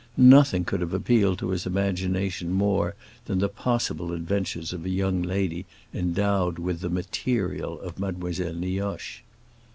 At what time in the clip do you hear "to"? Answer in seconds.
1.37-1.49